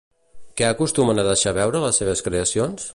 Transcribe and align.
Què 0.61 0.65
acostumen 0.69 1.23
a 1.23 1.27
deixar 1.29 1.55
veure 1.59 1.85
les 1.85 2.03
seves 2.03 2.29
creacions? 2.31 2.89